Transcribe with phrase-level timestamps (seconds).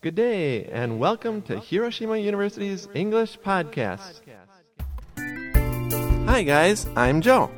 [0.00, 4.20] Good day, and welcome to Hiroshima University's English Podcast.
[5.16, 7.50] Hi, guys, I'm Joe.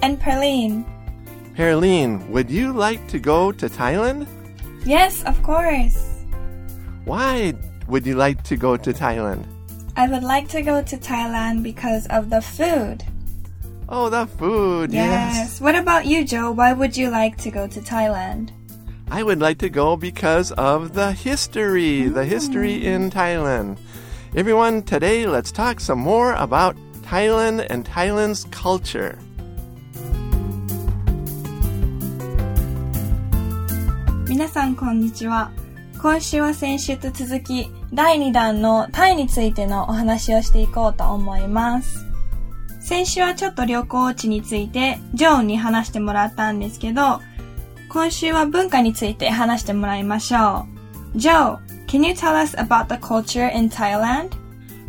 [0.00, 0.86] And Perlene.
[1.54, 4.26] Perline, would you like to go to Thailand?
[4.86, 6.02] Yes, of course.
[7.04, 7.52] Why
[7.88, 9.44] would you like to go to Thailand?
[9.98, 13.04] I would like to go to Thailand because of the food.
[13.90, 15.60] Oh, the food, yes.
[15.60, 16.52] What about you, Joe?
[16.52, 18.55] Why would you like to go to Thailand?
[19.08, 23.78] I would like to go because of the history, the history in Thailand.
[24.34, 29.16] Everyone, today let's talk some more about Thailand and Thailand's culture.
[34.28, 35.52] 皆さんこんにちは。
[36.02, 42.04] 今週は先週と続き、第2弾のタイについてのお話をしていこうと思います。
[42.80, 47.20] 先週はちょっと旅行地について、ジョーンに話してもらったんですけど、
[47.95, 50.65] 今週は文化について話してもらいましょ
[51.13, 51.17] う。
[51.17, 54.29] Joe, can you tell us about the culture in Thailand?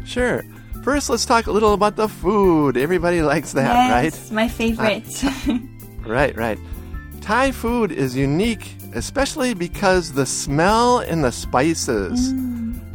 [0.04, 0.42] Sure.
[0.84, 2.76] First, let's talk a little about the food.
[2.76, 5.04] Everybody likes that, yes, my favorite.
[5.22, 5.62] right?
[6.04, 6.58] Right, right.
[7.20, 12.32] Thai food is unique, especially because the smell and the spices.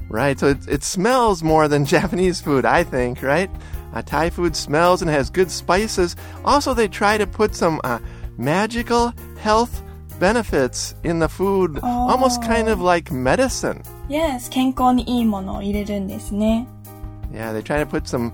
[0.09, 3.49] Right, so it, it smells more than Japanese food, I think, right?
[3.93, 6.15] Uh, Thai food smells and has good spices.
[6.45, 7.99] Also, they try to put some uh,
[8.37, 9.81] magical health
[10.21, 13.81] benefits in the food, almost kind of like medicine.
[14.09, 16.67] yes, 健康にいいものを入れるんですね。
[17.31, 18.31] Yeah, they try to put some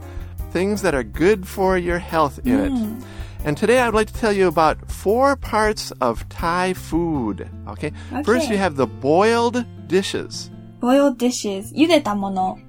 [0.54, 3.06] things that are good for your health in it.
[3.46, 7.50] And today I would like to tell you about four parts of Thai food.
[7.68, 7.92] Okay?
[8.24, 8.54] First, Okay.
[8.54, 10.50] you have the boiled dishes.
[10.80, 12.60] boiled dishes, 茹でたもの。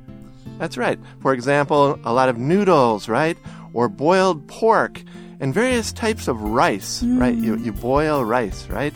[0.58, 0.98] That's right.
[1.20, 3.36] For example, a lot of noodles, right?
[3.72, 5.02] Or boiled pork
[5.40, 7.34] and various types of rice, right?
[7.36, 8.94] You, you boil rice, right?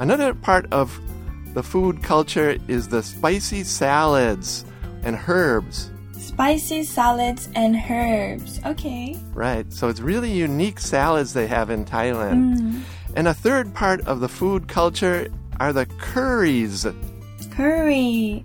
[0.00, 1.00] Another part of
[1.54, 4.64] the food culture is the spicy salads
[5.04, 5.90] and herbs.
[6.18, 8.60] Spicy salads and herbs.
[8.66, 9.16] Okay.
[9.32, 9.72] Right.
[9.72, 12.82] So it's really unique salads they have in Thailand.
[13.14, 15.28] And a third part of the food culture
[15.58, 16.86] are the curries.
[17.56, 18.44] curry.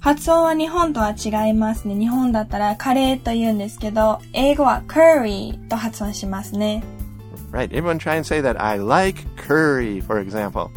[0.00, 1.94] 発音は日本とは違いますね。
[1.94, 6.84] 日本だったらカレーと言うんですけど、英語は curry と発音しますね。
[7.49, 7.71] Right.
[7.71, 10.71] Everyone try and say that I like curry, for example.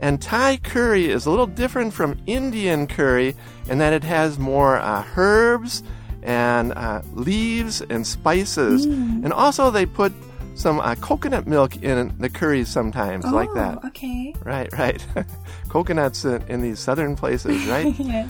[0.00, 3.34] And Thai curry is a little different from Indian curry
[3.68, 5.82] in that it has more uh, herbs
[6.22, 8.84] and uh, leaves and spices.
[8.84, 10.12] And also they put
[10.54, 13.78] some uh, coconut milk in the curries sometimes, like that.
[13.82, 14.34] Oh, okay.
[14.44, 15.04] Right, right.
[15.68, 17.94] Coconuts in, in these southern places, right?
[17.98, 18.28] yes.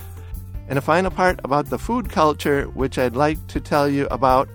[0.68, 4.48] And a final part about the food culture, which I'd like to tell you about,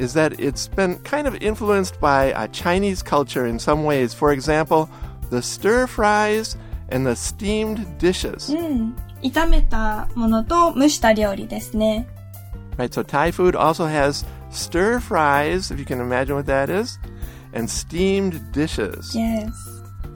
[0.00, 4.12] is that it's been kind of influenced by uh, Chinese culture in some ways.
[4.12, 4.90] For example,
[5.30, 6.56] the stir fries
[6.88, 8.50] and the steamed dishes.
[8.50, 8.96] うん。
[9.22, 12.06] 炒めたものと蒸した料理ですね。
[12.76, 16.98] Right, so Thai food also has stir fries, if you can imagine what that is,
[17.54, 19.14] and steamed dishes.
[19.14, 19.52] Yes.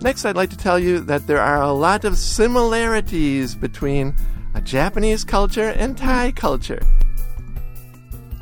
[0.03, 4.15] Next, I'd like to tell you that there are a lot of similarities between
[4.55, 6.81] a Japanese culture and Thai culture.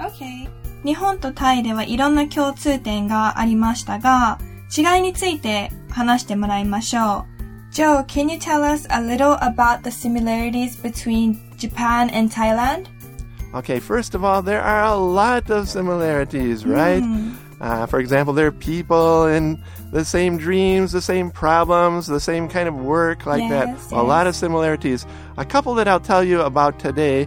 [0.01, 0.49] Okay.
[0.85, 4.39] 日本とタイではいろんな共通点がありましたが、
[4.77, 7.39] 違いについて話してもらいましょう。
[7.73, 12.87] Joe, can you tell us a little about the similarities between Japan and Thailand?
[13.55, 17.03] Okay, first of all, there are a lot of similarities, right?
[17.61, 19.59] Uh, for example, there are people and
[19.93, 23.69] the same dreams, the same problems, the same kind of work like that.
[23.69, 24.41] Yes, A lot of yes.
[24.41, 25.07] similarities.
[25.37, 27.27] A couple that I'll tell you about today.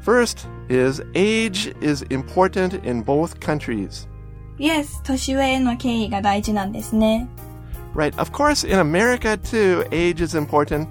[0.00, 4.06] First is age is important in both countries.
[4.58, 7.28] Yes, 年上への敬意が大事なんですね。
[7.94, 8.14] Right.
[8.18, 10.88] Of course, in America too, age is important.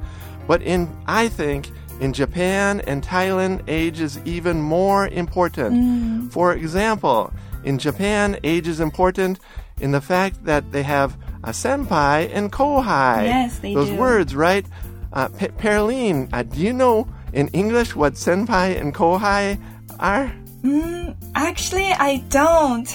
[0.47, 6.31] But in, I think, in Japan and Thailand, age is even more important.
[6.31, 7.31] For example,
[7.63, 9.39] in Japan, age is important
[9.79, 13.25] in the fact that they have a senpai and kohai.
[13.25, 13.95] Yes, they Those do.
[13.97, 14.65] words, right?
[15.13, 19.60] Uh, Pe- Perline, uh, do you know in English what senpai and kohai
[20.00, 20.32] are?
[20.62, 22.88] Mm, actually, I don't.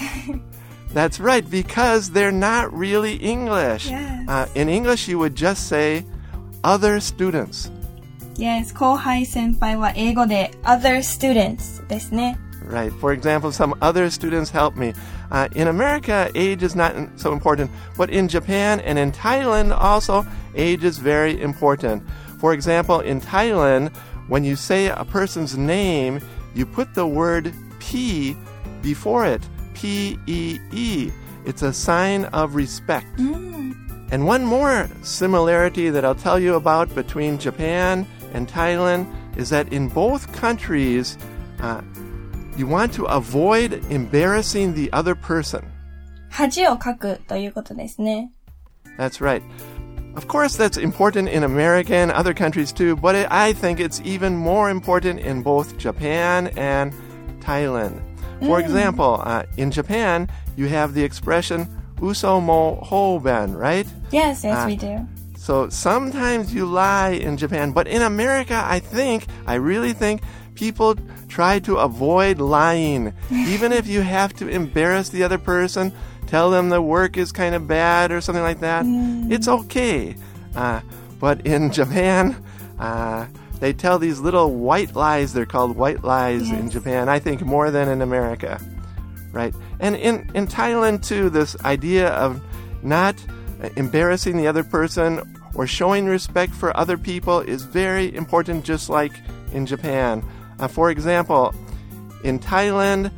[0.92, 3.88] That's right, because they're not really English.
[3.88, 4.28] Yes.
[4.28, 6.04] Uh, in English, you would just say
[6.64, 7.70] other students.
[8.36, 12.92] Yes, kohai senpai wa eigo de other students desu Right.
[13.00, 14.94] For example, some other students help me.
[15.30, 20.24] Uh, in America, age is not so important, but in Japan and in Thailand also,
[20.54, 22.02] age is very important.
[22.38, 23.92] For example, in Thailand,
[24.27, 26.21] when you say a person's name,
[26.53, 28.35] you put the word P
[28.81, 29.41] before it.
[29.73, 31.11] P E E.
[31.45, 33.07] It's a sign of respect.
[33.19, 39.05] And one more similarity that I'll tell you about between Japan and Thailand
[39.37, 41.17] is that in both countries,
[41.59, 41.81] uh,
[42.57, 45.63] you want to avoid embarrassing the other person.
[46.29, 48.31] 恥をかくということですね。
[48.97, 49.41] That's right.
[50.14, 54.00] Of course, that's important in America and other countries too, but it, I think it's
[54.04, 56.92] even more important in both Japan and
[57.40, 58.00] Thailand.
[58.40, 61.66] For example, uh, in Japan, you have the expression
[62.02, 63.86] uso mo hoben, right?
[64.10, 64.66] Yes, yes, Ah.
[64.66, 65.06] we do.
[65.36, 70.22] So sometimes you lie in Japan, but in America, I think, I really think
[70.56, 70.96] people
[71.28, 73.12] try to avoid lying.
[73.30, 75.92] Even if you have to embarrass the other person,
[76.32, 78.86] tell them the work is kind of bad or something like that,
[79.30, 80.16] it's okay.
[80.56, 80.80] Uh,
[81.20, 82.42] but in Japan,
[82.78, 83.26] uh,
[83.60, 85.34] they tell these little white lies.
[85.34, 88.58] They're called white lies in Japan, I think, more than in America
[89.32, 89.54] right?
[89.80, 92.40] And in, in Thailand, too, this idea of
[92.82, 93.16] not
[93.76, 99.12] embarrassing the other person or showing respect for other people is very important, just like
[99.52, 100.22] in Japan.
[100.58, 101.54] Uh, for example,
[102.24, 103.10] in Thailand,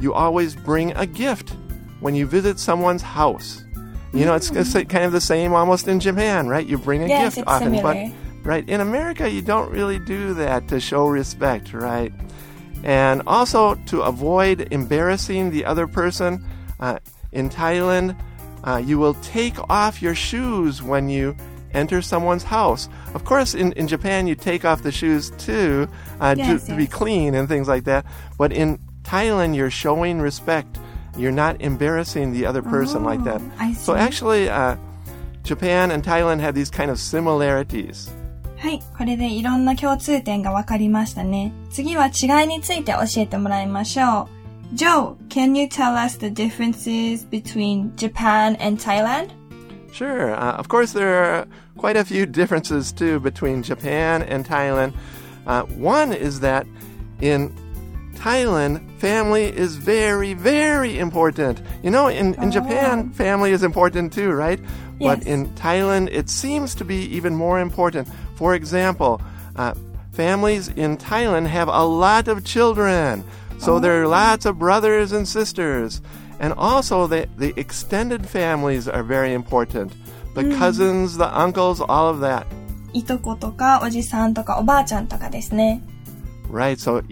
[0.00, 1.54] you always bring a gift
[2.00, 3.64] when you visit someone's house.
[4.12, 6.64] You know, it's, it's kind of the same almost in Japan, right?
[6.64, 7.96] You bring a Yes, gift often, but
[8.44, 12.12] right in America, you don't really do that to show respect, right?
[12.84, 16.44] And also to avoid embarrassing the other person,
[16.78, 17.00] uh,
[17.32, 18.16] in Thailand,
[18.62, 21.36] uh, you will take off your shoes when you
[21.72, 22.88] enter someone's house.
[23.14, 25.88] Of course, in, in Japan, you take off the shoes too
[26.20, 28.06] uh, Yes, to, to be clean and things like that.
[28.38, 30.78] But in Thailand, you're showing respect.
[31.17, 33.41] You're not embarrassing the other person like that.
[33.41, 33.99] Oh, I So see.
[33.99, 34.75] actually, uh,
[35.43, 38.09] Japan and Thailand have these kind of similarities.
[38.57, 38.81] はい。
[38.97, 41.53] これでいろんな共通点が分かりましたね。
[41.71, 44.27] 次は違いについて教えてもらいましょ
[44.73, 44.75] う。
[44.75, 49.29] Joe, can you tell us the differences between Japan and Thailand?
[49.91, 50.33] Sure.
[50.35, 51.47] Uh, of course, there are
[51.77, 54.93] quite a few differences too between Japan and Thailand.
[55.47, 56.67] Uh, one is that
[57.21, 57.51] in
[58.15, 61.61] Thailand, family is very, very important.
[61.83, 64.59] You know, in, in Japan, family is important too, right?
[64.99, 65.27] But Yes.
[65.27, 68.09] in Thailand, it seems to be even more important.
[68.35, 69.21] For example,
[69.55, 69.73] uh,
[70.11, 73.23] families in Thailand have a lot of children.
[73.57, 76.01] So there are lots of brothers and sisters.
[76.41, 79.93] And also, the, the extended families are very important.
[80.35, 82.45] The cousins, the uncles, all of that.
[82.91, 85.81] いとことかおじさんとかおばあちゃんとかですね。
[86.51, 86.77] Right.
[86.79, 87.03] So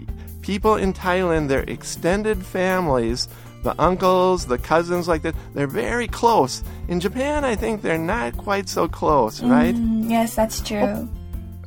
[0.42, 3.28] people in Thailand, their extended families,
[3.62, 6.62] the uncles, the cousins like that, they're very close.
[6.88, 9.74] In Japan, I think they're not quite so close, right?
[9.74, 11.08] Mm, yes, that's true.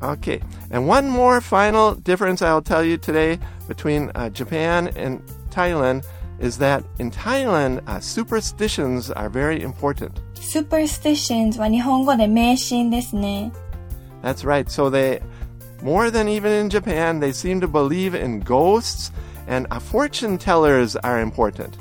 [0.01, 0.42] Okay.
[0.71, 5.21] And one more final difference I'll tell you today between uh, Japan and
[5.51, 6.06] Thailand
[6.39, 10.19] is that in Thailand, uh, superstitions are very important.
[10.33, 13.51] Superstitions は日本語で迷信ですね。
[14.24, 14.69] That's right.
[14.69, 15.21] So they,
[15.86, 19.12] more than even in Japan, they seem to believe in ghosts
[19.48, 21.77] and uh, fortune tellers are important.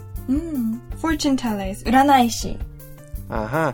[1.00, 2.58] Fortune tellers, 占い師。
[3.30, 3.72] Uh huh.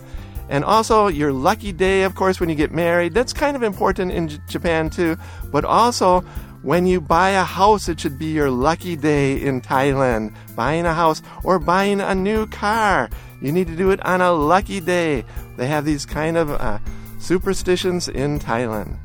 [0.48, 4.12] And also, your lucky day, of course, when you get married, that's kind of important
[4.12, 5.16] in J- Japan too.
[5.50, 6.20] But also,
[6.62, 10.34] when you buy a house, it should be your lucky day in Thailand.
[10.54, 13.10] Buying a house or buying a new car.
[13.42, 15.24] You need to do it on a lucky day.
[15.56, 16.78] They have these kind of uh,
[17.18, 18.98] superstitions in Thailand.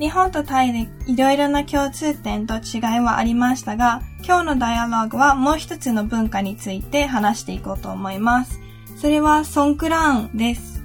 [0.00, 8.58] 日本とタイでいろいろな共通点と違いはありましたが、今日のダイアログはもう一つの文化について話していこうと思います。
[8.96, 10.82] それはソンクラーンです。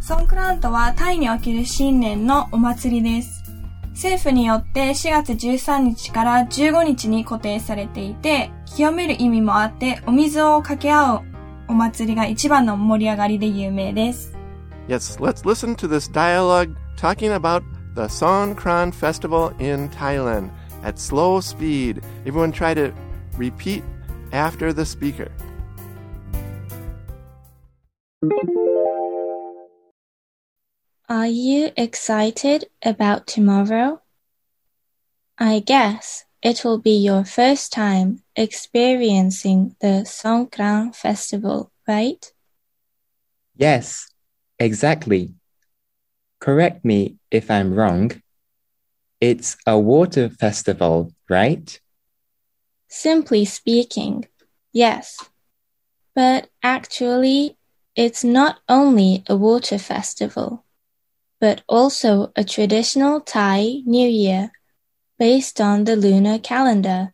[0.00, 3.44] ソンクラーンとはタイにおける新年のお祭りです。
[3.90, 11.22] 政府によって4月13日から15日に固定されていて、清める意味もあってお水をかけ合う
[11.68, 14.36] お祭りが一番の盛り上がりで有名です。
[14.88, 17.62] Yes, let's listen to this dialogue talking about
[17.98, 20.52] the Songkran Festival in Thailand
[20.84, 22.00] at slow speed.
[22.24, 22.94] Everyone try to
[23.36, 23.82] repeat
[24.30, 25.32] after the speaker.
[31.08, 34.00] Are you excited about tomorrow?
[35.36, 42.32] I guess it will be your first time experiencing the Songkran festival, right?
[43.56, 44.06] Yes,
[44.60, 45.37] exactly.
[46.40, 48.22] Correct me if I'm wrong.
[49.20, 51.80] It's a water festival, right?
[52.88, 54.26] Simply speaking,
[54.72, 55.18] yes.
[56.14, 57.56] But actually,
[57.96, 60.64] it's not only a water festival,
[61.40, 64.52] but also a traditional Thai New Year
[65.18, 67.12] based on the lunar calendar.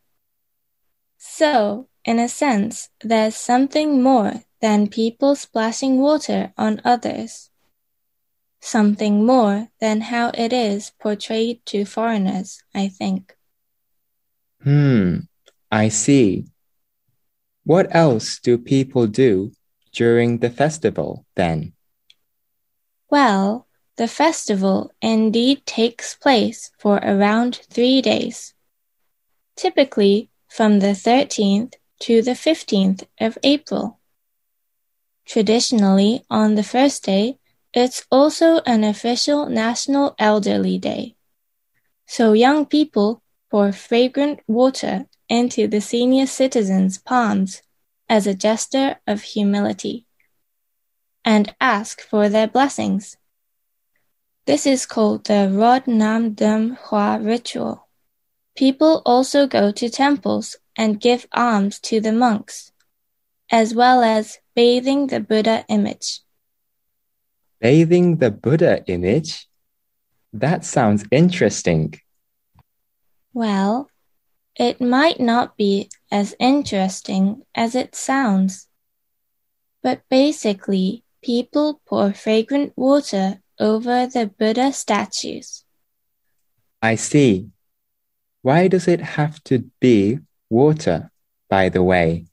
[1.17, 7.51] So, in a sense, there's something more than people splashing water on others.
[8.65, 13.37] Something more than how it is portrayed to foreigners, I think.
[14.63, 15.29] Hmm,
[15.71, 16.47] I see.
[17.65, 19.53] What else do people do
[19.93, 21.75] during the festival then?
[23.11, 23.67] Well,
[23.97, 28.55] the festival indeed takes place for around three days,
[29.57, 34.01] typically from the 13th to the 15th of April.
[35.27, 37.39] Traditionally, on the first day,
[37.75, 41.17] it's also an official National Elderly Day.
[42.07, 47.63] So young people pour fragrant water into the senior citizens' palms
[48.09, 50.07] as a gesture of humility
[51.25, 53.17] and ask for their blessings.
[54.47, 57.89] This is called the Rod Nam Dam Hua ritual.
[58.55, 62.71] People also go to temples and give alms to the monks,
[63.51, 66.21] as well as bathing the Buddha image.
[67.65, 69.49] Bathing the Buddha image?
[70.35, 71.95] That sounds interesting.
[73.33, 73.89] Well,
[74.55, 78.69] it might not be as interesting as it sounds.
[79.83, 85.65] But basically, people pour fragrant water over the Buddha statues.
[86.83, 87.49] I see.
[88.43, 90.19] Why does it have to be
[90.51, 91.11] water,
[91.49, 92.27] by the way?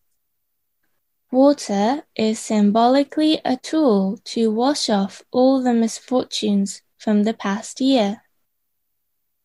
[1.32, 8.24] Water is symbolically a tool to wash off all the misfortunes from the past year.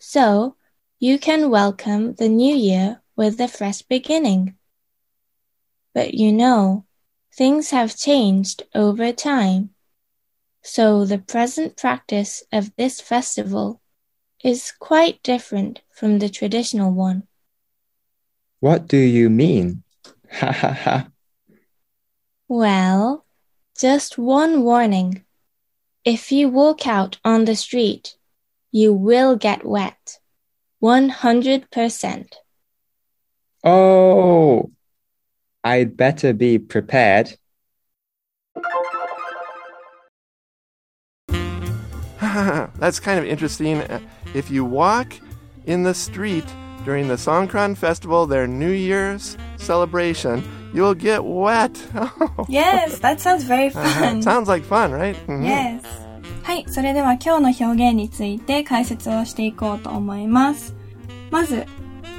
[0.00, 0.56] So,
[0.98, 4.56] you can welcome the new year with a fresh beginning.
[5.94, 6.86] But you know,
[7.32, 9.70] things have changed over time.
[10.62, 13.80] So the present practice of this festival
[14.42, 17.28] is quite different from the traditional one.
[18.58, 19.84] What do you mean?
[20.28, 21.08] Ha ha ha.
[22.48, 23.24] Well,
[23.78, 25.24] just one warning.
[26.04, 28.16] If you walk out on the street,
[28.70, 30.18] you will get wet.
[30.82, 32.32] 100%.
[33.64, 34.70] Oh,
[35.64, 37.36] I'd better be prepared.
[42.20, 43.82] That's kind of interesting.
[44.34, 45.14] If you walk
[45.64, 46.44] in the street
[46.86, 51.76] during the Songkran festival, their New Year's celebration, you'll get wet.
[52.48, 54.22] Yes, that sounds very fun.
[54.22, 55.16] Sounds like fun, right?
[55.26, 55.44] Mhm.
[55.44, 55.82] Yes.
[56.44, 60.76] はい、それでは今日の表現について解説をしていこうと思います。
[61.32, 61.66] まず、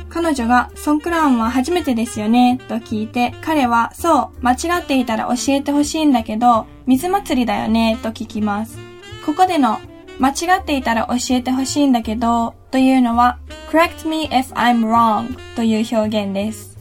[0.10, 8.78] 彼女がソンクラーンは初めてですよねと聞いて、彼はそう、間違っていたら教えてほしいんだけど、水祭りだよねと聞きます。
[9.26, 9.80] ここでの
[10.20, 16.78] 間違っていたら教えてほしいんだけどというのは correct me if I'm wrong という表現です。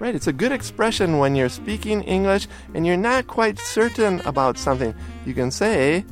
[0.00, 4.56] Right, it's a good expression when you're speaking English and you're not quite certain about
[4.56, 4.94] something.
[5.26, 6.06] You can say,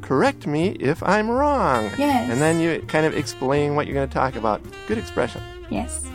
[0.00, 1.90] correct me if I'm wrong.
[1.98, 2.30] Yes.
[2.30, 4.62] And then you kind of explain what you're going to talk about.
[4.88, 5.42] Good expression.
[5.70, 6.10] Yes.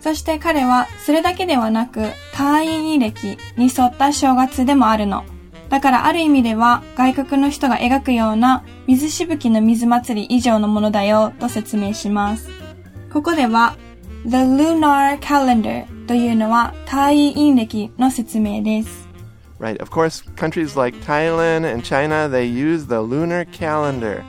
[0.00, 2.00] そして彼はそれだけではなく
[2.34, 5.24] 退院履歴に沿った正月でもあるの。
[5.69, 12.49] だからある意味では外国の人が描くような水しぶきの水祭り以上のものだよと説明します。
[13.13, 13.75] ここでは
[14.25, 19.07] The Lunar Calendar というのは退院歴の説明です。
[19.59, 24.23] Right, of course, countries like Thailand and China, they use the lunar calendar.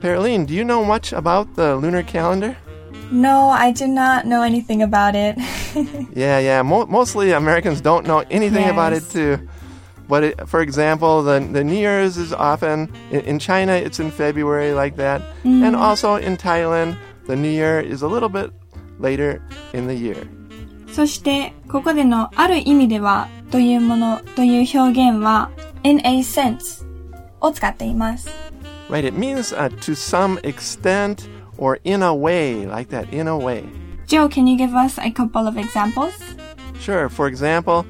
[0.00, 2.56] Pearline, do you know much about the lunar calendar?
[3.12, 5.36] No, I do not know anything about it.
[6.14, 6.62] Yeah, yeah.
[6.62, 9.12] Mo- mostly Americans don't know anything about it Yes.
[9.12, 9.38] too.
[10.08, 13.72] But it, for example, the the New Year's is often in, in China.
[13.72, 18.28] It's in February, like that, and also in Thailand, the New Year is a little
[18.28, 18.52] bit
[18.98, 19.40] later
[19.72, 20.28] in the year.
[20.92, 25.50] そして、ここでのある意味ではというものという表現は
[25.82, 26.84] in a sense
[27.40, 28.28] を使っています。
[28.88, 29.04] Right?
[29.04, 33.12] It means uh, to some extent or in a way, like that.
[33.12, 33.64] In a way.
[34.06, 36.12] Joe, can you give us a couple of examples?
[36.78, 37.08] Sure.
[37.08, 37.86] For example,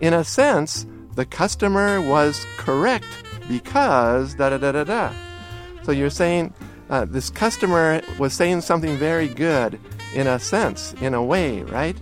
[0.00, 3.05] in a sense, the customer was correct
[3.47, 5.13] because da da da da da.
[5.83, 6.53] So you're saying
[6.89, 9.79] uh, this customer was saying something very good
[10.13, 11.97] in a sense, in a way, right?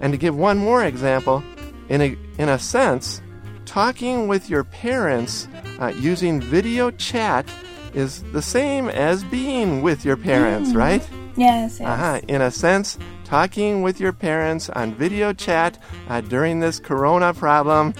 [0.00, 1.42] And to give one more example,
[1.88, 3.22] in a in a sense,
[3.64, 5.48] talking with your parents
[5.80, 7.48] uh, using video chat
[7.94, 11.02] is the same as being with your parents, right?
[11.36, 11.88] Yes, yes.
[11.88, 12.20] Uh-huh.
[12.28, 17.94] In a sense, talking with your parents on video chat uh, during this corona problem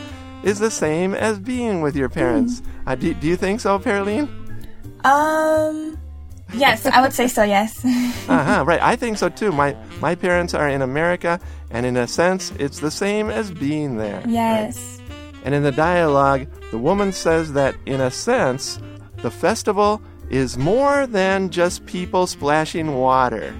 [0.44, 2.62] is the same as being with your parents.
[2.86, 4.28] Uh, do, do you think so, Pearline?
[5.04, 5.98] Um,
[6.54, 7.84] yes, I would say so, yes.
[8.28, 8.80] Uh-huh, right.
[8.80, 9.52] I think so too.
[9.52, 11.38] My my parents are in America,
[11.70, 14.20] and in a sense, it's the same as being there.
[14.20, 14.28] right?
[14.28, 15.00] yes.
[15.44, 18.80] And in the dialogue, the woman says that in a sense,
[19.20, 23.54] the festival is more than just people splashing water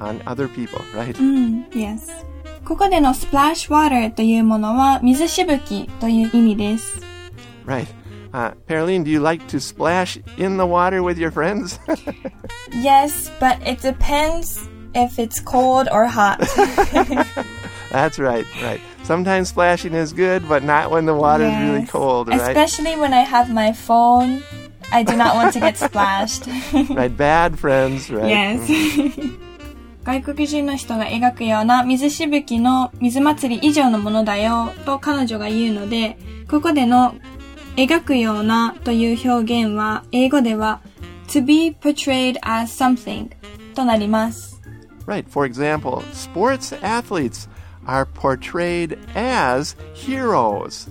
[0.00, 1.14] on other people, right?
[1.16, 2.10] うん、yes.
[2.65, 6.99] ここでの splash water というものは水しぶきという意味です。
[7.65, 7.87] Right.
[8.33, 11.79] Uh, Paroline, do you like to splash in the water with your friends?
[12.71, 16.39] Yes, but it depends if it's cold or hot.
[17.91, 18.81] That's right, right.
[19.03, 21.89] Sometimes splashing is good, but not when the water is really Yes.
[21.91, 22.41] cold, right?
[22.41, 24.43] Especially when I have my phone.
[24.91, 26.47] I do not want to get splashed.
[26.89, 28.27] right, bad friends, right?
[28.29, 28.69] yes.
[30.04, 36.18] 外国人の人が描くような水しぶきの水祭り以上のものだよと彼女が言うので、
[36.50, 37.14] ここでの
[37.76, 40.80] 描くようなという表現は英語では
[41.28, 43.30] to be portrayed as something
[43.74, 44.60] となります。
[45.06, 45.24] Right.
[45.28, 47.48] For example, sports athletes
[47.86, 50.88] are portrayed as heroes.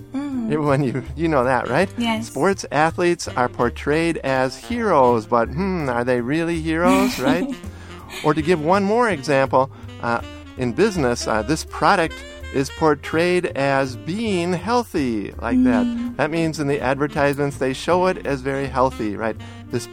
[0.50, 1.88] Everyone, you you know that, right?
[1.96, 2.26] Yes.
[2.26, 7.48] Sports athletes are portrayed as heroes, but hmm, are they really heroes, right?
[8.24, 9.70] Or to give one more example,
[10.02, 10.22] uh,
[10.58, 12.14] in business, uh, this product
[12.52, 16.14] is portrayed as being healthy, like that.
[16.16, 19.36] That means in the advertisements they show it as very healthy, right?
[19.70, 19.88] This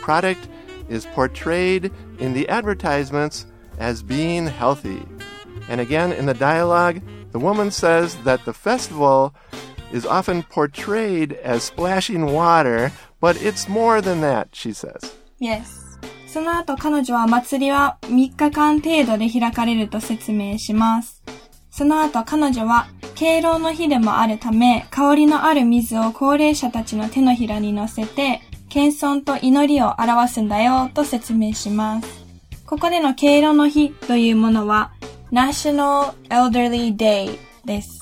[0.00, 0.48] product
[0.88, 3.46] is portrayed in the advertisements
[3.78, 5.02] as being healthy.
[5.68, 7.00] And again, in the dialogue,
[7.32, 9.34] the woman says that the festival
[9.92, 15.14] is often portrayed as splashing water, but it's more than that, she says.
[15.38, 15.83] Yes.
[16.34, 21.22] その後彼女は祭りは3日間程度で開かれると説明します。
[21.70, 32.24] その後彼女は敬老の日でもあるため、香りのある水を高齢者たちの手のひらに乗せて、謙遜と祈りを表すんだよと説明します。
[32.66, 34.90] ここでの敬老の日というものは
[35.30, 38.00] National Elderly Day です。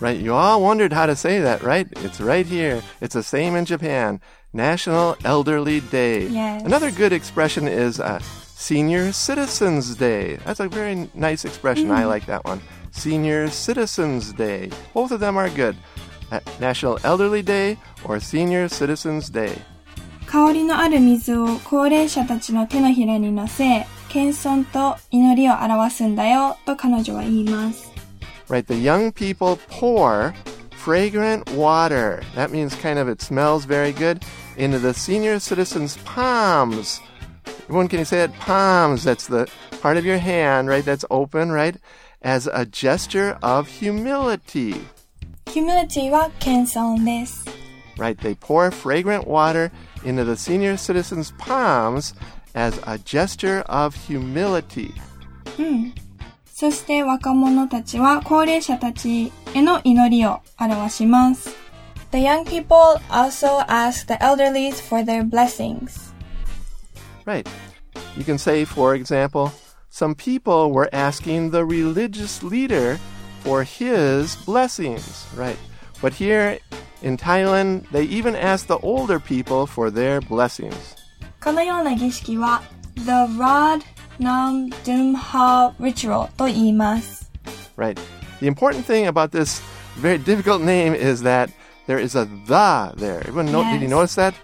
[0.00, 0.20] Right?
[0.20, 1.86] You all wondered how to say that, right?
[2.02, 2.82] It's right here.
[3.00, 4.20] It's the same in Japan.
[4.53, 6.27] National Elderly Day.
[6.27, 6.63] Yes.
[6.63, 8.19] Another good expression is uh,
[8.55, 10.35] Senior Citizens Day.
[10.45, 11.91] That's a very nice expression.
[11.91, 12.61] I like that one.
[12.91, 14.69] Senior Citizens Day.
[14.93, 15.75] Both of them are good.
[16.31, 19.59] Uh, National Elderly Day or Senior Citizens Day.
[20.27, 27.91] 香りのある水を高齢者たちの手のひらに乗せ、謙遜と祈りを表すんだよと彼女は言います。
[28.49, 28.65] Right?
[28.65, 30.33] The young people pour
[30.71, 32.21] fragrant water.
[32.35, 34.21] That means kind of it smells very good
[34.57, 37.01] into the senior citizens' palms.
[37.63, 38.33] Everyone, can you say it?
[38.33, 39.03] Palms.
[39.03, 39.49] That's the
[39.81, 40.83] part of your hand, right?
[40.83, 41.75] That's open, right?
[42.21, 44.75] As a gesture of humility.
[45.47, 47.45] humility は謙遜です。
[47.97, 48.17] Right?
[48.17, 49.71] They pour fragrant water
[50.03, 52.15] into the senior citizens' palms
[52.53, 54.93] as a gesture of humility.
[56.45, 61.56] そして若者たちは高齢者たちへの祈りを表します。
[62.11, 66.13] The young people also ask the elderly for their blessings.
[67.25, 67.47] Right.
[68.15, 69.51] You can say, for example,
[69.89, 72.99] some people were asking the religious leader
[73.41, 75.25] for his blessings.
[75.35, 75.57] Right.
[76.01, 76.59] But here
[77.01, 80.95] in Thailand, they even ask the older people for their blessings.
[81.41, 82.61] このような儀式は
[82.95, 83.83] The Rod
[84.19, 87.31] Nam Dumha Ritual と言います。
[87.75, 87.99] Right.
[88.39, 89.61] The important thing about this
[89.99, 91.49] very difficult name is that
[91.88, 93.20] there is a the there.
[93.26, 94.34] Everyone know, did you notice that?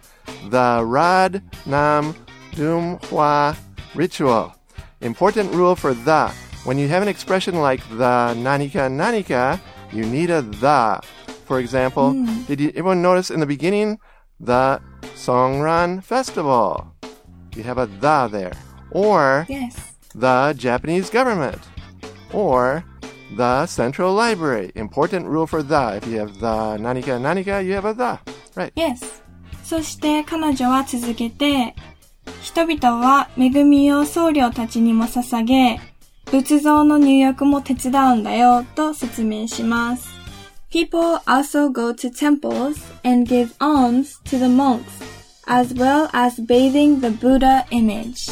[0.49, 2.17] The Rad Nam
[2.57, 3.55] Dum Hua
[3.95, 4.57] ritual.
[5.03, 6.33] Important rule for the.
[6.65, 9.61] When you have an expression like the nanika nanika,
[9.93, 11.01] you need a the.
[11.45, 12.45] For example, hmm.
[12.45, 14.01] did you, everyone notice in the beginning
[14.41, 14.81] the
[15.15, 16.97] Songkran Festival?
[17.55, 18.57] You have a the there.
[18.91, 19.77] Or Yes.
[20.15, 21.61] the Japanese government
[22.33, 22.85] or
[23.36, 24.72] the central library.
[24.76, 25.98] Important rule for the.
[25.98, 28.20] If you have the nanika nanika, you have a the.
[28.56, 28.72] Right.
[28.76, 29.22] Yes.
[29.64, 31.76] そして彼女は続けて、
[32.42, 35.80] 人々は恵みを僧侶たちにも捧げ、
[36.32, 40.10] 仏像の入浴も手伝うんだよと説明します。
[40.72, 44.84] People also go to temples and give alms to the monks,
[45.48, 48.30] as well as bathing the Buddha image.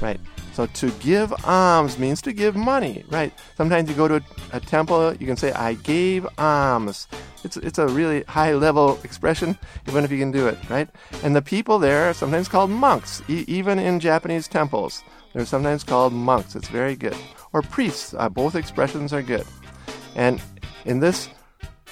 [0.00, 0.18] Right.
[0.53, 3.31] So to give alms means to give money, right?
[3.55, 7.07] Sometimes you go to a, a temple, you can say, I gave alms.
[7.43, 9.57] It's, it's a really high level expression,
[9.87, 10.89] even if you can do it, right?
[11.23, 15.03] And the people there are sometimes called monks, e- even in Japanese temples.
[15.33, 16.55] They're sometimes called monks.
[16.55, 17.15] It's very good.
[17.53, 18.13] Or priests.
[18.17, 19.45] Uh, both expressions are good.
[20.15, 20.41] And
[20.85, 21.29] in this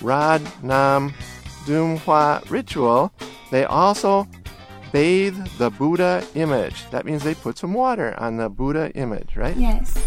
[0.02, 1.14] Rad Nam
[1.66, 3.12] Dum Hua ritual,
[3.52, 4.28] they also
[4.92, 6.90] bathe the Buddha image.
[6.92, 9.56] That means they put some water on the Buddha image, right?
[9.56, 9.98] Yes.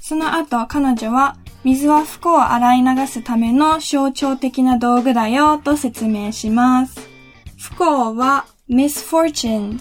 [0.00, 6.98] その後、彼女は、水は服を洗い流すための象徴的な道具だよと説明します。
[7.58, 9.80] 不幸は misfortunes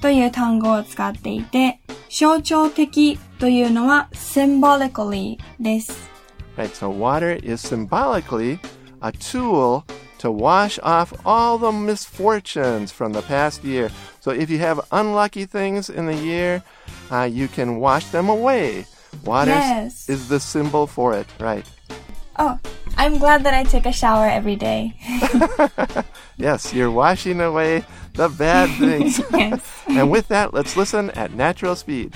[0.00, 6.10] という単語を使っていて、象徴的というのは symbolically です。
[6.56, 8.58] Right, so water is symbolically
[9.00, 9.82] a tool
[10.18, 13.90] to wash off all the misfortunes from the past year.
[14.20, 16.62] So if you have unlucky things in the year,
[17.10, 18.86] uh, you can wash them away.
[19.24, 20.08] Water Yes.
[20.08, 21.64] is the symbol for it, right?
[22.38, 22.58] Oh,
[22.98, 24.94] I'm glad that I take a shower every day.
[26.38, 29.18] Yes, you're washing away the bad things.
[29.32, 29.60] yes.
[29.88, 32.12] and with that, let's listen at natural speed.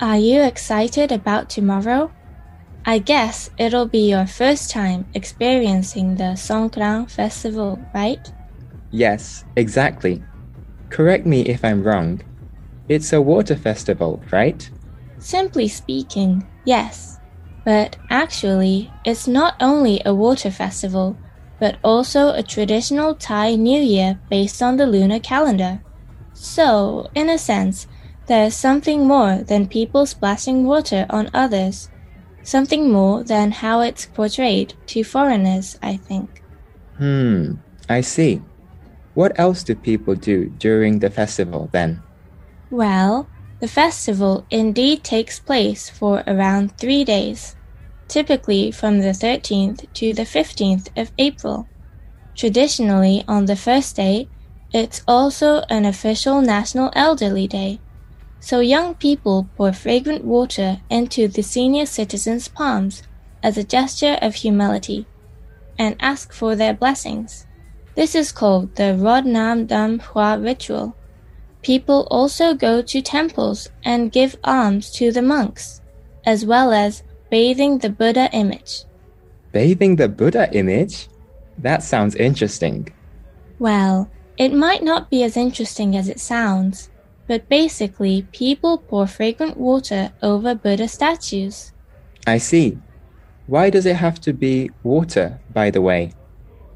[0.00, 2.12] Are you excited about tomorrow?
[2.86, 8.32] I guess it'll be your first time experiencing the Songkran festival, right?
[8.92, 10.22] Yes, exactly.
[10.88, 12.20] Correct me if I'm wrong.
[12.88, 14.70] It's a water festival, right?
[15.18, 17.18] Simply speaking, yes.
[17.64, 21.16] But actually, it's not only a water festival,
[21.58, 25.82] but also a traditional Thai New Year based on the lunar calendar.
[26.34, 27.88] So, in a sense,
[28.28, 31.88] there's something more than people splashing water on others.
[32.42, 36.42] Something more than how it's portrayed to foreigners, I think.
[36.98, 37.54] Hmm,
[37.88, 38.42] I see.
[39.14, 42.02] What else do people do during the festival then?
[42.70, 43.28] Well,
[43.60, 47.56] the festival indeed takes place for around three days,
[48.08, 51.66] typically from the 13th to the 15th of April.
[52.36, 54.28] Traditionally, on the first day,
[54.72, 57.80] it's also an official National Elderly Day,
[58.40, 63.02] so young people pour fragrant water into the senior citizens' palms
[63.42, 65.06] as a gesture of humility
[65.78, 67.46] and ask for their blessings.
[67.94, 70.96] This is called the Rod Nam Dam Hua ritual.
[71.62, 75.80] People also go to temples and give alms to the monks,
[76.24, 78.84] as well as bathing the Buddha image.
[79.52, 81.08] Bathing the Buddha image?
[81.58, 82.88] That sounds interesting.
[83.58, 86.90] Well, it might not be as interesting as it sounds,
[87.28, 91.72] but basically, people pour fragrant water over Buddha statues.
[92.26, 92.78] I see.
[93.46, 96.12] Why does it have to be water, by the way?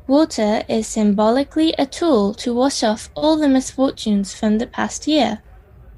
[0.06, 5.42] Water is symbolically a tool to wash off all the misfortunes from the past year,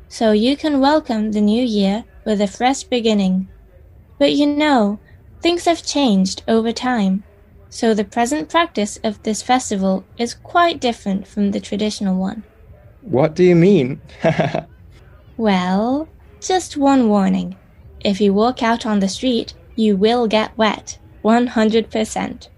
[0.09, 3.49] so you can welcome the new year with a fresh beginning.
[4.19, 5.01] But you know,
[5.41, 7.25] things have changed over time,
[7.71, 12.45] so the present practice of this festival is quite different from the traditional one.
[13.04, 14.02] What do you mean?
[15.38, 16.10] Well,
[16.42, 17.56] just one warning.
[18.02, 21.00] If you walk out on the street, you will get wet.
[21.24, 22.50] 100%.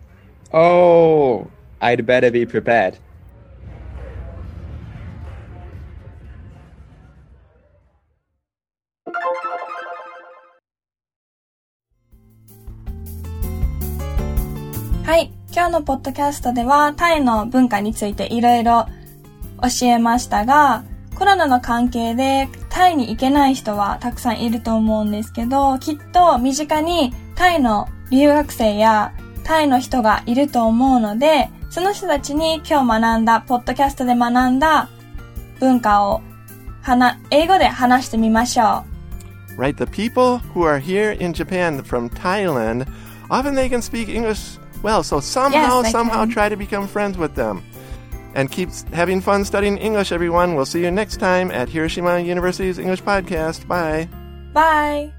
[0.53, 1.47] oh,
[1.79, 2.97] I'd better be prepared.
[15.03, 15.31] はい。
[15.51, 18.87] 今日のポッドキャストではタイの文化についていろいろ
[19.62, 29.12] 教えましたが、コロナの関係でタイに行けない人はたくさんいると思うんですけど、きっと身近にタイの留学生や
[29.44, 34.88] タイの人がいると思うので、その人たちに今日学んだ、ポッドキャストで学んだ
[35.58, 36.20] 文化を
[37.30, 38.84] 英語で話してみましょ
[39.56, 39.60] う。
[39.60, 42.86] Right, the people who are here in Japan from Thailand,
[43.30, 46.30] often they can speak English well, so somehow, they somehow can.
[46.30, 47.62] try to become friends with them.
[48.36, 50.56] And keep having fun studying English, everyone.
[50.56, 53.66] We'll see you next time at Hiroshima University's English Podcast.
[53.66, 54.10] Bye.
[54.52, 55.15] Bye!